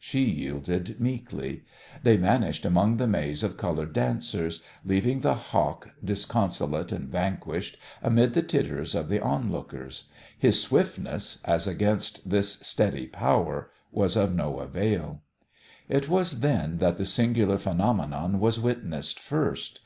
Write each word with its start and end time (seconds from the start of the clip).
She 0.00 0.22
yielded 0.24 0.98
meekly. 1.00 1.62
They 2.02 2.16
vanished 2.16 2.64
among 2.66 2.96
the 2.96 3.06
maze 3.06 3.44
of 3.44 3.56
coloured 3.56 3.92
dancers, 3.92 4.60
leaving 4.84 5.20
the 5.20 5.36
Hawk, 5.36 5.90
disconsolate 6.04 6.90
and 6.90 7.06
vanquished, 7.08 7.76
amid 8.02 8.34
the 8.34 8.42
titters 8.42 8.96
of 8.96 9.08
the 9.08 9.20
onlookers. 9.20 10.06
His 10.36 10.60
swiftness, 10.60 11.38
as 11.44 11.68
against 11.68 12.28
this 12.28 12.54
steady 12.54 13.06
power, 13.06 13.70
was 13.92 14.16
of 14.16 14.34
no 14.34 14.58
avail. 14.58 15.22
It 15.88 16.08
was 16.08 16.40
then 16.40 16.78
that 16.78 16.96
the 16.96 17.06
singular 17.06 17.56
phenomenon 17.56 18.40
was 18.40 18.58
witnessed 18.58 19.20
first. 19.20 19.80